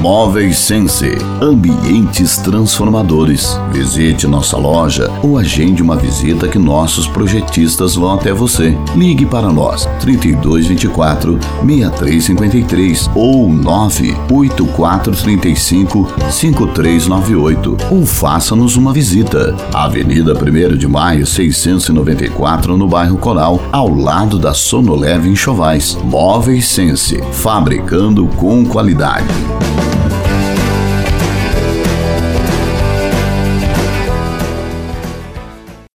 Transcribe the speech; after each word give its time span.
Móveis 0.00 0.56
Sense, 0.56 1.18
ambientes 1.42 2.38
transformadores. 2.38 3.60
Visite 3.70 4.26
nossa 4.26 4.56
loja 4.56 5.10
ou 5.22 5.36
agende 5.36 5.82
uma 5.82 5.94
visita 5.94 6.48
que 6.48 6.58
nossos 6.58 7.06
projetistas 7.06 7.96
vão 7.96 8.14
até 8.14 8.32
você. 8.32 8.74
Ligue 8.96 9.26
para 9.26 9.52
nós 9.52 9.86
3224 10.00 11.38
6353 11.66 13.10
ou 13.14 13.52
98435 13.52 16.08
5398 16.30 17.76
ou 17.90 18.06
faça-nos 18.06 18.76
uma 18.76 18.94
visita. 18.94 19.54
Avenida 19.74 20.32
1 20.32 20.78
de 20.78 20.88
Maio 20.88 21.26
694 21.26 22.74
no 22.74 22.88
bairro 22.88 23.18
Coral, 23.18 23.60
ao 23.70 23.94
lado 23.94 24.38
da 24.38 24.54
Sonoleve 24.54 25.28
Enxovais. 25.28 25.98
Móveis 26.02 26.68
Sense, 26.68 27.22
fabricando 27.32 28.26
com 28.28 28.64
qualidade. 28.64 29.26